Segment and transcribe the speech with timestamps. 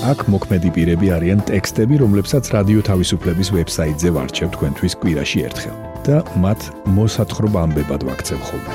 [0.00, 5.76] აქ მოქმედი პირები არიან ტექსტები, რომლებსაც რადიო თავისუფლების ვებსაიტზე ვარჩევ თქვენთვის კვირაში ერთხელ
[6.08, 6.60] და მათ
[6.96, 8.72] მოსათხრობ ამბებად ვაქცევ ხოლმე.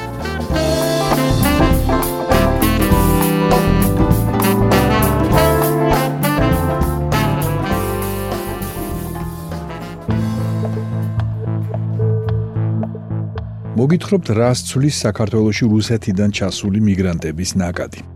[13.81, 18.14] მოგითხრობთ რას ცulis საქართველოსი რუსეთიდან ჩასული მიგრანტების ნაკადი.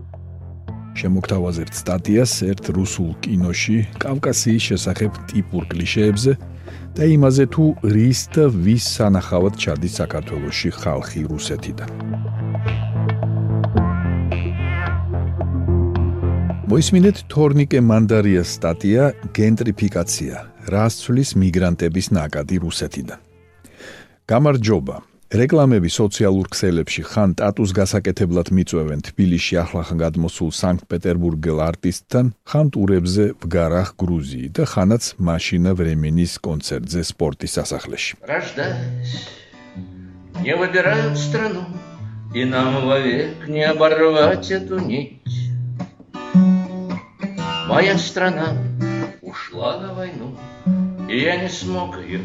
[0.98, 6.32] შემოგთავაზებთ სტატიას ერთ რუსულ კინოში კავკასიის შესახებ ტიპურ კლიშეებზე
[6.98, 7.64] და იმაზე თუ
[7.94, 11.90] რის და ვის სანახავად ჩადის საქართველოსში ხალხი რუსეთიდან.
[16.70, 20.36] მოისმინეთ თორნიკე მანდარიას სტატია გენტრიფიკაცია
[20.70, 23.18] რას ცვლის მიგრანტების ნაკადი რუსეთიდან.
[24.30, 33.25] გამარჯობა რეკლამები სოციალურ ქსელებში ხან ტატუს გასაკეთებლად მიწვევენ თბილისში ახლახან გადმოსულ სანქტ-პეტერბურგელ არტისტთან, ხან ტურებზე
[33.43, 38.13] ვგარახ გრუზიი და ხანაც მაშინა ვრემენის კონცერტზე სპორტის სასახლეში.
[40.45, 41.63] Не выбирают страну,
[42.33, 45.23] и нам вовек не оборвать эту нить.
[47.67, 48.57] Моя страна
[49.21, 50.37] ушла на войну,
[51.09, 52.21] и я не смог ее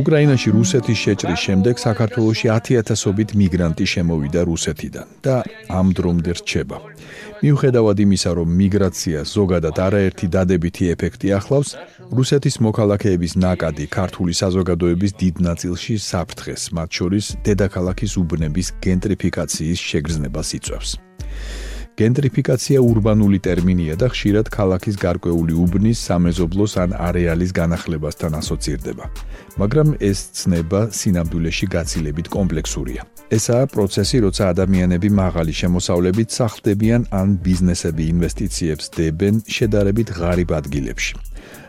[0.00, 5.36] უკრაინაში რუსეთის შეჭრის შემდეგ საქართველოში 10000ობით მიგრანტი შემოვიდა რუსეთიდან და
[5.68, 6.78] ამ დრომდე რჩება.
[7.44, 11.70] მიუხედავად იმისა, რომ მიგრაცია ზოგადად არაერთი დადებითი ეფექტი ახლავს,
[12.08, 20.90] რუსეთის მოქალაქეების ნაკადი ქართული საზოგადოების დიდ ნაწილში საფრთხეს, მათ შორის დედაქალაქის უბნების გენტრიფიკაციის შეგრძნებას იწვევს.
[21.94, 29.04] გენტრიფიკაცია урბანული ტერმინია და ხშირად ქალაქის გარკვეული უბნის, სამეზობლოს ან არეალის განახლებასთან ასოცირდება.
[29.62, 33.06] მაგრამ ეს ცნება სინამდვილეში გაცილებით კომპლექსურია.
[33.30, 41.14] ესაა პროცესი, როცა ადამიანები მაღალი შემოსავლებით სახლდებიან ან ბიზნესები ინვესტიციებს დებენ შედარებით ღარიბ ადგილებში.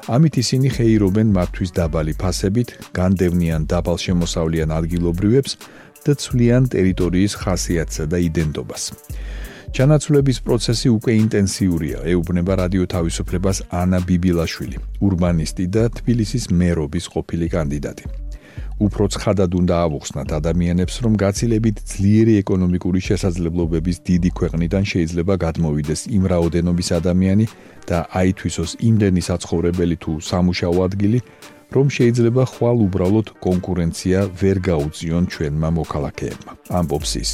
[0.09, 5.51] ამით ისინი ხეირობენ მათთვის დაბალი ფასებით, განდევნიან დაბალ შემოსავლიან ადგილობრივებს
[6.05, 8.83] და ცვლიან ტერიტორიის ხასიათსა და იდენტობას.
[9.75, 18.05] ჩანაცვლების პროცესი უკვე ინტენსიურია, ეუბნება რადიო თავისუფლებას ანა ბიბილაშვილი, урბანისტი და თბილისის მერობის ყოფილი კანდიდატი.
[18.79, 26.23] უფრო ცხადად უნდა ავუხსნათ ადამიანებს, რომ გაცილებით ძლიერი ეკონომიკური შესაძლებლობების დიდი ქვეყნიდან შეიძლება გადმოვიდეს იმ
[26.33, 27.45] რაოდენობის ადამიანი
[27.89, 31.19] და აითვისოს იმდენი საცხოვრებელი თუ სამუშაო ადგილი,
[31.75, 36.51] რომ შეიძლება ხვალ უბრალოდ კონკურენცია ვერ გაუწიონ ჩვენმა მოქალაქეებმა.
[36.79, 37.31] ამბობს ის.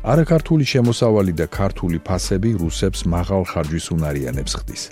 [0.00, 4.82] არაქართული შემოსავალი და ქართული ფასები რუსებს მაღალ ხარჯვის უნარიანებს ხდის.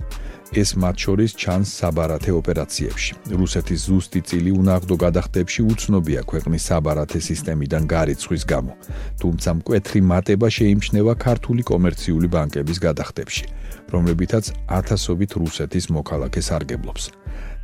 [0.52, 3.12] ეს მათ შორის ჩანს საბარათე ოპერაციებში.
[3.40, 8.72] რუსეთის ზუსტი წილი უნაღდო გადახდებში უცნობია ქვეყნის საბარათე სისტემიდან გარიცხვის გამო.
[9.20, 13.44] თუმცა მკვეთრი მატება შეიმჩნევა ქართული კომერციული ბანკების გადახდებში,
[13.92, 14.44] რომლებითაც
[14.78, 17.04] ათასობით რუსეთის მოქალაქეს არგებლობს.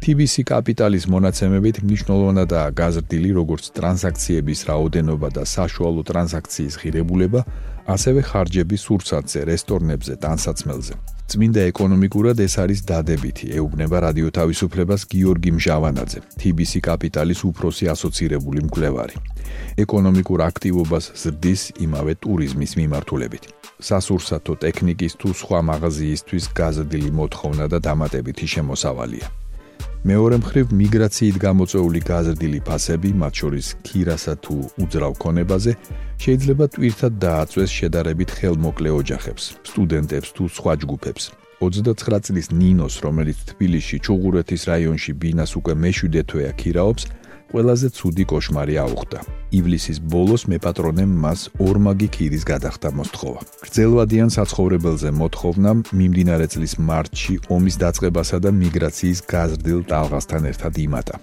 [0.04, 7.40] TBC კაპიტალის მონაცემებით მნიშვნელოვნადაა გაზრდილი როგორც ტრანზაქციების რაოდენობა და საშუალო ტრანზაქციის ღირებულება,
[7.88, 10.94] ასევე ხარჯების სურსათზე, რესტორნებზე, ტანსაცმელზე.
[11.30, 19.16] წმინდა ეკონომიკურად ეს არის დადებითი, ეუბნება რადიო თავისუფლებას გიორგი მჟავანაძე, TBC კაპიტალის უფროსი ასოცირებული მკვლევარი.
[19.84, 23.44] ეკონომიკურ აქტივობას ზრდის იმავე ტურიზმის მიმართულებით.
[23.84, 29.43] სასურსათო ტექნიკის თუ სხვა მაღაზიისთვის გაზრდილი მოთხოვნა და დამატებითი შემოსავალია.
[30.04, 35.72] მეორე მხრივ მიგრაციით გამოწვეული გაზრდილი ფასები, მათ შორის ქირასა თუ უძრავ ქონებაზე,
[36.20, 41.22] შეიძლება ტვირთად დააწვეს შედარებით ხელმოკლე ოჯახებს, სტუდენტებს თუ სხვა ჯგუფებს.
[41.64, 47.02] 29 წლის ნინოს, რომელიც თბილისში ჩუღურეთის რაიონში ბინას უკვე მე-7 თვეა ქირაობს,
[47.53, 49.19] ყველაზე ცუდი кошмари აუხდა.
[49.49, 53.41] ივლისის ბოლოს მეპატრონემ მას ორმაგი ქირის გადახდა მოსთხოვა.
[53.65, 61.15] გრძელვადიან საცხოვრებელზე მოთხოვნამ მიმდინარე წლის მარტში ომის დაწყებასა და მიგრაციის გაზრდილ ტალღასთან ერთად იმატა.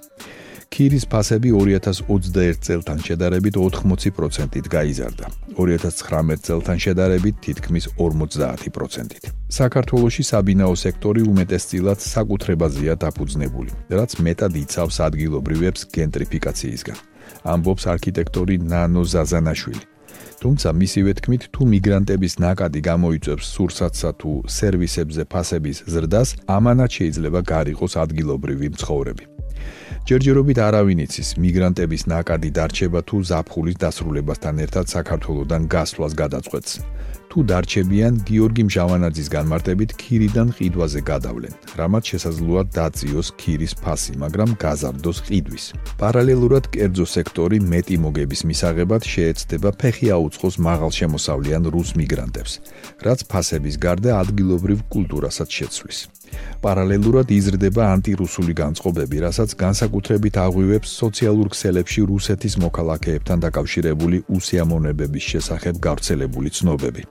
[0.72, 5.26] ქირის ფასები 2021 წელთან შედარებით 80%-ით გაიზარდა.
[5.60, 9.24] 2019 წელთან შედარებით თითქმის 50%-ით.
[9.52, 16.98] საქართველოში საბინაო სექტორი უმეტესწილად საკუთრებაზეა დაფუძნებული, რაც მეტად იცავს ადგილობრივებს გენტრიფიკაციისგან.
[17.44, 19.84] ამბობს არქიტექტორი ნანო ზაზანაშვილი.
[20.42, 27.94] თუმცა მისივე თქმით, თუ მიგრანტების ნაკადი გამოიწვევს სურსათსა თუ სერვისებზე ფასების ზრდას, ამანაც შეიძლება გარიყოს
[28.04, 29.41] ადგილობრივი მცხოვრები.
[30.10, 36.74] ჯერჯერობით არავინ იცის მიგრანტების ნაკადი დარჩება თუ ზაფხულის დასრულებასთან ერთად საქართველოსდან გასვლას გადაწყვეტს.
[37.32, 45.18] თუ დარჩებიან გიორგი მჟავანაძის განმარტებით ქირიდან ყიდვაზე გადავლენ, რამაც შესაძლოა დაწიოს ქირის ფასი, მაგრამ გაზარდოს
[45.32, 45.66] ყიდვის.
[46.02, 52.54] პარალელურად კერძო სექტორი მეტი მოგების მისაღებად შეეცდება ფეხი აუწყოს მაღალშემოსავლიან რუს მიგრანტებს,
[53.06, 56.00] რაც ფასების გარდა ადგილობრივ კულტურასაც შეცვლის.
[56.64, 66.50] პარალელურად იზრდება ანტირუსული განწყობები, რასაც განსაკუთრებით აღვივებს სოციალურ ქსელებში რუსეთის მოქალაქეებთან დაკავშირებული უსიამოვნებების შესახებ გავრცელებული
[66.58, 67.04] ცნობები.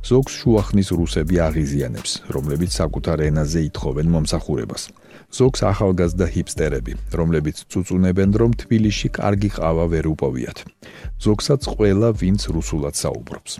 [0.00, 4.82] ზოგს შუახნის რუსები აღიზიანებს, რომლებიც საკუთარ ენაზე ითხოვენ მომსახურებას.
[5.30, 10.58] ზოგს ახალგაზრდა ჰიპსტერები, რომლებიც წუწუნებენ, რომ თბილისში კარგი ყავა ვერ უპოვიათ.
[11.20, 13.52] ზოგსაც ყველა, ვინც რუსულად საუბრობს.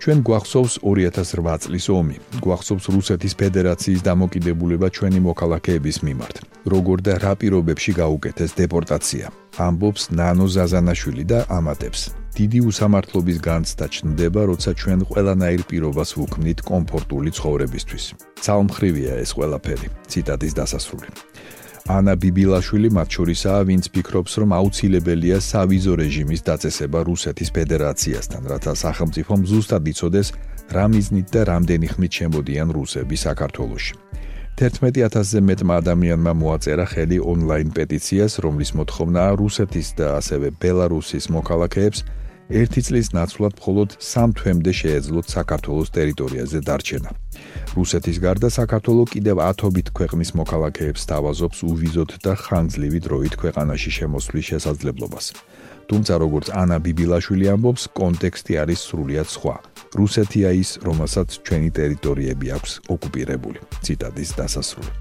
[0.00, 2.16] ჩვენ გვახსოვს 2008 წლის ომი.
[2.44, 6.36] გვახსოვს რუსეთის ფედერაციის დამოკიდებულება ჩვენი მოქალაქეების მიმართ.
[6.72, 9.26] როგორ და რა პირობებში გაუკეთეს დეპორტაცია.
[9.60, 17.30] ამბობს ნანო ზაზანაშვილი და ამატებს: დიდი უსამართლობის განცდა ჩნდება, როცა ჩვენ ყველანაირ პირობას ვუქმნით კომფორტული
[17.36, 18.04] ცხოვრებისთვის.
[18.44, 19.88] ცალმხრივია ეს ყველაფერი.
[20.10, 21.10] ციტატის დასასრული.
[21.90, 29.40] ანა ბიბილაშვილი მათ შორისაა, ვინც ფიქრობს, რომ აუცილებელია სავიზო რეჟიმის დაწესება რუსეთის ფედერაციასთან, რათა სახელმწიფომ
[29.50, 30.28] ზუსტად იცოდეს,
[30.70, 33.94] რა მიზნით და რამდენი ხნით შემოდიან რუსები საქართველოში.
[34.60, 41.98] 11000-ზე მეტმა ადამიანმა მოაწერა ხელი ონლაინ პეტიციას, რომლის მოთხოვნაა რუსეთის და ასევე ბელარუსის მოქალაქეებს
[42.50, 47.10] ერთი წლის ნაცვლად მხოლოდ სამ თვემდე შეეძლოთ საქართველოს ტერიტორიაზე დარჩენა.
[47.78, 55.26] რუსეთის გარდა საქართველოს კიდევ ათობით ქვეყნის მოქალაქეებს თავაზობს უვიზოთ და ხანგრძლივი დროით ქვეყანაში შემოსვლის შესაძლებლობას.
[55.90, 59.56] თუმცა როგორც ანა ბიბილაშვილი ამბობს, კონტექსტი არის სრულიად სხვა.
[59.94, 63.60] რუსეთია ის, რომელსაც ჩვენი ტერიტორიები აქვს ოკუპირებული.
[63.84, 64.92] ციტატის დასასრული.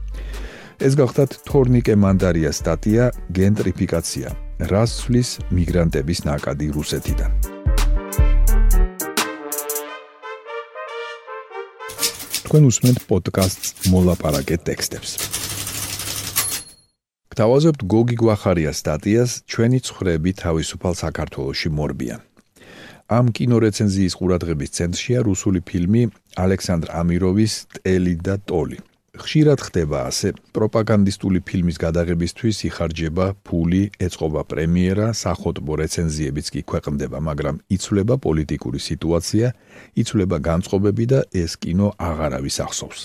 [0.79, 3.03] ეს გახლავთ თორნიკე მანდარია სტატია
[3.33, 7.31] გენტრიფიკაცია რას ცვლის მიგრანტების ნაკადი რუსეთიდან.
[12.43, 15.11] თქვენ უსმენთ პოდკასტს მოლაპარაკე ტექსტებს.
[17.31, 22.21] გთავაზობთ გოგი გვახარიას სტატიას ჩვენი ცხრები თავისუფალ საქართველოსში მორბიან.
[23.07, 26.03] ამ კინორეცენზიის ყურადღების ცენტრშია რუსული ფილმი
[26.35, 28.88] ალექსანდრ ამიროვის ტელი და ტოლი.
[29.19, 37.61] ხშირად ხდება ასე პროპაგანდისტული ფილმის გადაღებისთვის იხარჯება ფული, ეწყობა პრემიერა, სახოტბო რეცენზიებიც კი ქვეყნდება, მაგრამ
[37.75, 39.47] იცვლება პოლიტიკური სიტუაცია,
[40.01, 43.01] იცვლება განწყობები და ეს კინო აღარავის ახსოვს.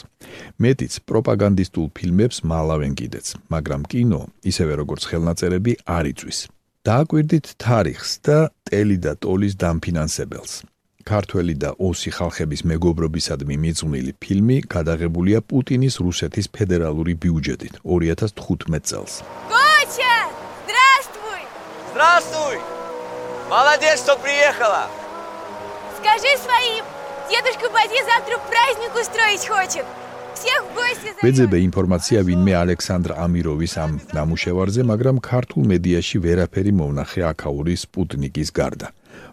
[0.62, 6.38] მეტიც პროპაგანდისტულ ფილმებს მალავენ კიდეც, მაგრამ კინო, ისევე როგორც ხელნაწერები, არ იწვის.
[6.84, 8.38] დააკვირდით თარიღს და
[8.68, 10.73] ტელი და ტოლის დამფინანსებელს.
[11.09, 19.13] ქართველი და ოსი ხალხების მეგობრობისადმი მიძღვნილი ფილმი გადაღებულია პუტინის რუსეთის ფედერალური ბიუჯეტით 2015 წელს.
[19.53, 20.15] Костя,
[20.65, 21.41] здравствуй!
[21.91, 22.55] Здравствуй!
[23.49, 24.83] Молодец, что приехала!
[25.97, 26.83] Скажи своим,
[27.31, 29.85] дедушка Бади завтра праздник устроить хочет.
[30.39, 31.23] всех в гости зовёт.
[31.25, 38.87] ვეძებე ინფორმაცია ვინმე ალექსანდრ ამიროვის ამ ნამუშევარზე, მაგრამ ქართულ მედიაში ვერაფერი მომნახე აკაური სპუტნიკის გარდა.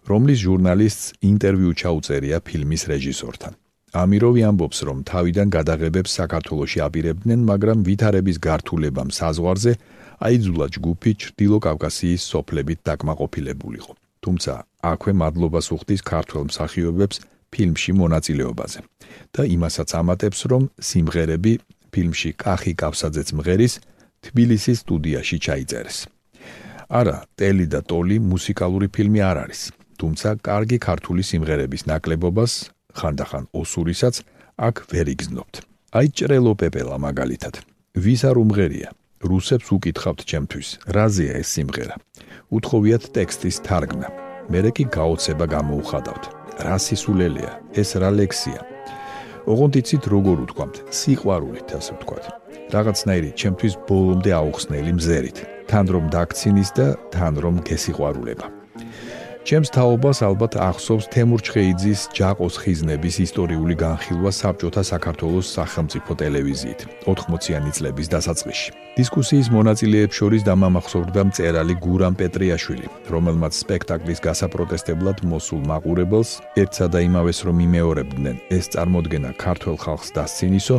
[0.09, 3.53] რომლის ჟურნალისტს ინტერვიუ ჩაუწერია ფილმის რეჟისორთან.
[3.91, 9.73] ამიროვი ამბობს, რომ თავიდან გადაღებებს საქართველოსი აპირებდნენ, მაგრამ ვითარების გართულებამ საზღვარზე
[10.27, 13.93] აიძულა ჯგუფი ჩრდილო კავკასიის სოფლებით დაკმაყოფილებულიყო.
[14.23, 14.53] თუმცა
[14.91, 17.17] აქვე მადლობას უხდის ქართველ მსახიობებს
[17.51, 18.79] ფილმში მონაწილეობაზე
[19.35, 21.53] და იმასაც ამატებს, რომ სიმღერები
[21.91, 23.73] ფილმში კახი კავსაძეც მღერის
[24.23, 25.97] თბილისის სტუდიაში ჩაიწერეს.
[26.91, 29.61] არა, ტელი და ტოლი მუსიკალური ფილმი არ არის.
[29.95, 32.53] თუმცა კარგი ქართული სიმღერების ნაკლებობას
[32.99, 34.15] ხანდახან ოსურისაც
[34.67, 35.53] აქ ვერ იგზნობთ.
[35.95, 37.55] აი ჭრელო პეპელა მაგალითად.
[37.95, 38.89] ვის არ უმღერია?
[39.23, 41.95] რუსებს უკითხავთ ჩემთვის, რაზეა ეს სიმღერა?
[42.51, 44.07] უთხოვიათ ტექსტის თარგმნა.
[44.51, 46.23] მერე კი გაოცება გამოუხადავთ.
[46.65, 47.51] რა სისულელეა?
[47.81, 48.59] ეს რა ლექსია?
[49.47, 50.75] ოღონდ იცით როგორ უთქვამთ?
[50.91, 52.25] სიყვარულით, ასე ვთქვათ.
[52.75, 55.37] რაღაცნაირი ჩემთვის ბოლომდე აუხსნელი მზერით.
[55.71, 58.45] თან რომ დაქცინის და თან რომ გესიყვარულება.
[59.41, 67.71] ჩემს თაობას ალბათ ახსოვს თემურ ჩხეიძის ჯაყოს ხიზნების ისტორიული განხილვა საბჭოთა საქართველოს სახელმწიფო ტელევიზიით 80-იანი
[67.73, 68.69] წლების დასაწყისში.
[68.99, 77.39] დისკუსიის მონაწილეებს შორის დამამახსოვრდა მწერალი გურამ პეტრიაშვილი, რომელმაც სპექტაკლის გასაპროტესტებლად მოსულ მაყურებელს ერთსა და იმავეს
[77.47, 80.77] რომ იმეორებდნენ ეს წარმოდგენა ქართულ ხალხს დასცინისო,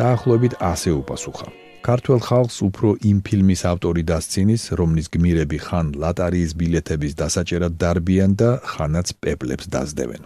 [0.00, 1.69] დაახლოებით ასე უპასუხა.
[1.80, 8.50] ქართულ ხალხს უფრო იმ ფილმის ავტორი დასცინის, რომლის გმირები ხან ლატარიის ბილეთების დასაჭერად დარბიან და
[8.72, 10.22] ხანაც პეპლებს დაძდევენ.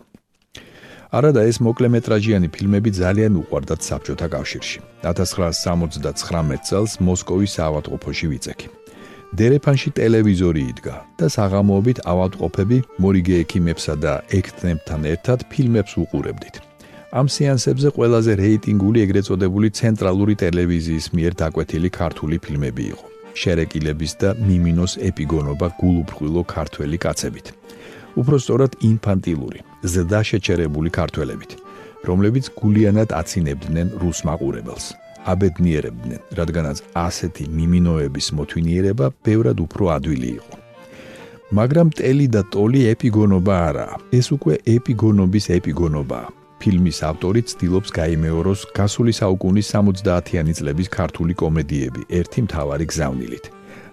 [1.15, 4.79] არადა ეს მოკლემეტრაჟიანი ფილმები ძალიან უყვარდათ საბჭოთა კავშირში.
[5.07, 8.69] 1979 წელს მოსკოვის ავადმყოფოში ვიწექი.
[9.39, 16.74] დერეფანში ტელევიზორი იდგა და საღამოობით ავადმყოფები მორიგე ექიმებსა და ექთნებთან ერთად ფილმებს უყურებდით.
[17.14, 23.06] ამ სეანსებზე ყველაზე რეიტინგული ეგრეთ წოდებული ცენტრალური ტელევიზიის მიერ დაკვეთილი ქართული ფილმები იყო.
[23.38, 27.47] შერეკილების და მიმინოს ეპიგონობა გულუბრყვილო ქართველი კაცებით.
[28.18, 29.61] უпростоრად ინფანტილური,
[29.92, 31.50] ზრდა შეჩერებული ქართველებით,
[32.09, 34.87] რომლებიც გულიანად აცინებდნენ რუს მაყურებელს,
[35.33, 40.54] აბედნიერებდნენ, რადგანაც ასეთი მიმინოების მოთვინიერება ბევრად უფრო ადვილი იყო.
[41.59, 46.44] მაგრამ ტელი და ტოლი ეპიგონობა არაა, ეს უკვე ეპიგონობის ეპიგონობაა.
[46.64, 53.44] ფილმის ავტორი ცდილობს გაიმეოროს გასული საუკუნის 70-იანი წლების ქართული კომედიები ერთი მთავარი გზავნილით.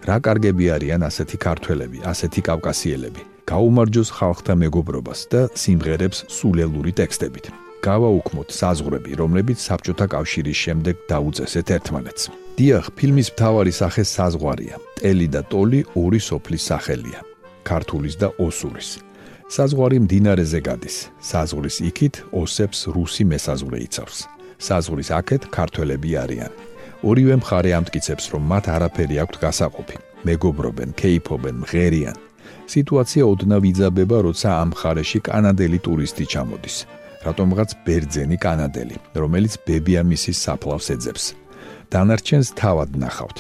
[0.07, 3.21] რა კარგები არიან ასეთი ქართველები, ასეთი კავკასიელები.
[3.51, 7.51] გაუმარჯოს ხალხთა მეგობრობას და სიმღერებს სულელური ტექსტებით.
[7.83, 12.23] გავაუქმოთ საზღვრები, რომლებიც საბჭოთა კავშირის შემდეგ დაუწესეთ ერთმანეთს.
[12.55, 14.75] დიახ, ფილმის მთავარი სახე საზღვარია.
[15.01, 17.19] ტელი და ტოლი ორი სოფლის სახელია.
[17.67, 19.11] ქართულის და ოსურის.
[19.51, 20.98] საზღვარი მდინარეზე გადის.
[21.20, 24.17] საზღვრის იქით ოსებს რუსი მესაზღვრე იცავს.
[24.63, 26.51] საზღვრის აქეთ ქართველები არიან.
[27.03, 29.98] ორივე მხარე ამტკიცებს, რომ მათ არაფერი აქვთ გასაყოფი.
[30.24, 32.17] მეგობრობენ, кейფობენ, მღერიან.
[32.74, 36.77] სიტუაცია ოდნავ იძაბება, როცა ამ მხარეში კანადელი ტურისტი ჩამოდის.
[37.27, 41.25] რატომღაც ბერძენი კანადელი, რომელიც ბებიამისის საფლავს ეძებს.
[41.91, 43.38] დანარჩენს თავად ნახავთ.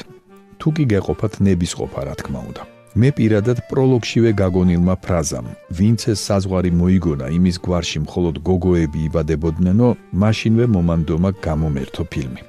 [0.59, 2.80] თუ კი გეყოფათ ნებისყოფა, რა თქმა უნდა.
[2.91, 10.65] მე პირადად პროლოგშივე გაგონილმა ფრაზამ, ვინც ეს საზღვარი მოიგონა იმის გვარში მხოლოდ გოგოები იბადებოდნენო, მაშინვე
[10.75, 12.41] მომანდომა გამომერთო ფილმი.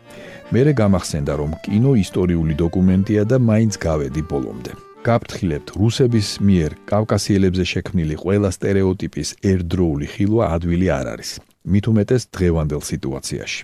[0.50, 4.72] მერე გამახსენდა, რომ კინო ისტორიული დოკუმენტია და მაინც გავედი ბოლომდე.
[5.06, 11.30] გაფრთხილებთ, რუსების მიერ კავკასიელებზე შექმნილი ყველა стереოტიპის ერთდროული ხილვა ადვილი არ არის.
[11.70, 13.62] მით უმეტეს დღევანდელ სიტუაციაში.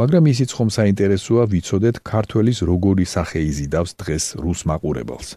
[0.00, 5.28] მაგრამ ისიც ხომ საინტერესოა ვიცოდეთ ქართველის როგორი სახე იზიდავს დღეს რუს მაყურებელს.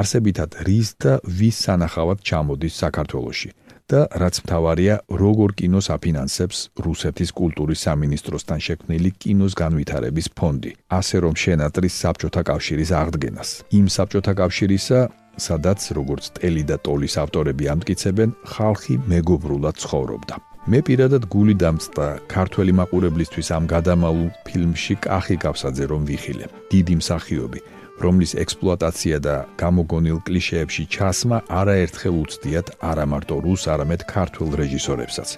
[0.00, 3.50] არსებითად რის და ვის სანახავად ჩამოდის საქართველოში.
[3.84, 11.34] და რაც მთავარია, როგორ კინოს აფინანსებს რუსეთის კულტურის სამინისტროსთან შექმნილი კინოს განვითარების ფონდი, ასე რომ
[11.42, 13.50] შენატრის საბჭოთა კავშირის აღდგენას.
[13.78, 14.98] იმ საბჭოთა კავშირისა,
[15.36, 20.34] სადაც როგორც ტელი და ტოლის ავტორები ამტკიცებენ, ხალხი მეგობრულად ცხოვრობდა.
[20.64, 26.46] მე პირადად გული დამწდა ქართველი მაყურებლისთვის ამ გადამალულ ფილმში კახი გავსაძე რომ ვიხილე.
[26.72, 27.60] დიდი მსახიობი
[28.02, 35.28] რომლის ექსპლუატაცია და გამოგონილ კლიშეებში ჩასმა არაერთხელ უცდიათ არა მარტო რუს, არამედ ქართულ რეჟისორებსაც.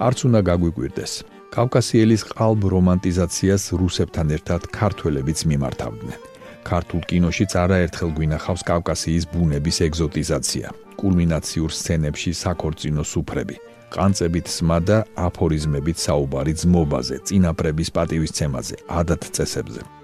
[0.00, 1.12] არც უნდა გაგვიკვირდეს.
[1.50, 6.18] კავკასიელის ყალბ რომანტიზაციას რუსებთან ერთად ქართველებიც მიმართავდნენ.
[6.64, 10.68] ქართულ კინოშიც არაერთხელ გვინახავს კავკასიის ბუნების ეგზოტიზაცია,
[11.00, 13.56] კულმინაციურ სცენებში საქორწინო სუფრები.
[13.90, 19.99] ყანწებით სმა და აფორიზმებით საუბარი ძმობაზე, წინაპრების პატივისცემაზე, ადათ-წესებზე.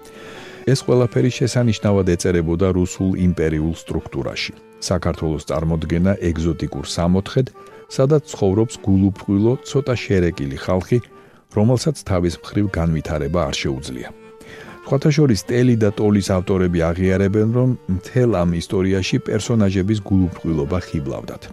[0.67, 4.53] ეს ყველაფერი შესანიშნავად ეწერებოდა რუსულ იმპერიულ სტრუქტურაში.
[4.83, 7.47] საქართველოს წარმოქმნა ეგზოტიკურ სამოთხედ,
[7.87, 10.99] სადაც ცხოვრობს გულუფრვილო, ცოტა შერეკილი ხალხი,
[11.55, 14.09] რომელსაც თავის მხრივ განვითარება არ შეუძლია.
[14.87, 21.43] ხოთაშორის ტელი და ტოლის ავტორები აღიარებენ, რომ მთელ ამ ისტორიაში პერსონაჟების გულუფრვილობა ხიბლავდათ.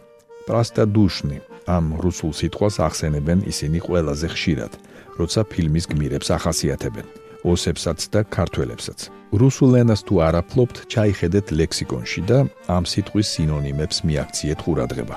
[0.47, 1.39] პრასტა დუშნი
[1.71, 4.73] ამ რუსულ სიტყვას ახსენებენ ისინი ყველაზე ხშირად,
[5.19, 7.24] როცა ფილმის გმირებს ახასიათებენ.
[7.45, 8.99] ოსებსაც და ქართველებსაც.
[9.43, 12.39] რუსულ ენას თუ არაფლობთ, ჩაიხედეთ ლექსიკონში და
[12.77, 15.17] ამ სიტყვის სინონიმებს მიაქციეთ ყურადღება.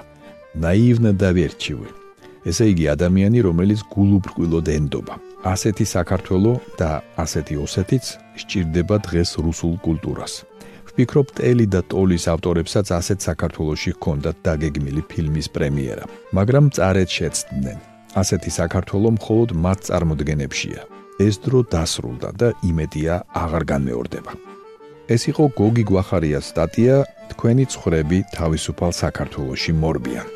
[0.63, 1.89] ნაივნე და ვერჩივი.
[2.49, 5.15] ესე იგი ადამიანი, რომელიც გულუბრყვილოდ ენდობა.
[5.53, 6.89] ასეთი საქართველო და
[7.23, 8.05] ასეთი ოსეთიც
[8.41, 10.33] სჭირდება დღეს რუსულ კულტურას.
[10.89, 17.77] ვფიქრობ, ტელი და ტოლის ავტორებსაც ასეთ საქართველოში ჰქონდათ დაგეგმილი ფილმის პრემიერა, მაგრამ წარეთ შეცდნენ.
[18.21, 20.96] ასეთი საქართველო მხოლოდ მათ წარმოდგენებშია.
[21.17, 24.31] ეს დრო დასრულდა და იმედია აღარ განმეორდება.
[25.09, 26.95] ეს იყო გოგი გვახარიას სტატია
[27.33, 30.27] თქვენი ცხვრები თავისუფალ საქართველოში მორბიან.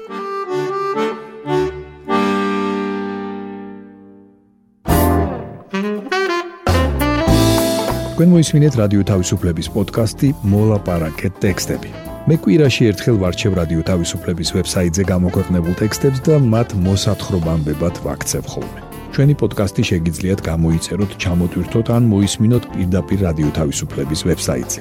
[8.12, 11.90] თქვენ მოისმინეთ რადიო თავისუფლების პოდკასტი მოლაპარაკეთ ტექსტები.
[12.30, 18.91] მე კვირაში ერთხელ ვარჩევ რადიო თავისუფლების ვებსაიტზე გამოქვეყნებულ ტექსტებს და მათ მოსათხრობამდე ვაქცევ ხოლმე.
[19.12, 24.80] ჩვენი პოდკასტი შეგიძლიათ გამოიწეროთ, ჩამოტვირთოთ ან მოისმინოთ პირდაპირ რადიო თავისუფლების ვებსაიტზე.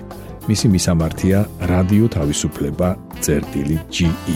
[0.49, 1.39] მისი მისამართია
[2.17, 4.35] თავისუფლება.ge.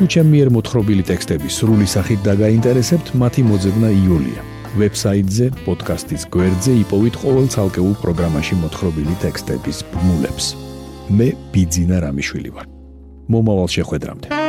[0.00, 4.40] თუ ჩემი ერთ მოთხრობილი ტექსტები სრული სახით დაგაინტერესებთ, მათი მოძებნა იულია.
[4.80, 10.46] ვებსაიტზე, პოდკასტის გვერდზე იპოვით ყოველ ცალკეულ პროგრამაში მოთხრობილი ტექსტების ბმულებს.
[11.12, 12.64] მე ბიძინა რამიშვილი ვარ.
[13.28, 14.39] მომავალ შეხვედრამდე.